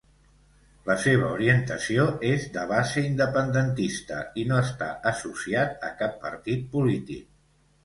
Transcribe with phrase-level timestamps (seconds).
[0.85, 7.25] La seva orientació és de base independentista i no està associat a cap partit polític.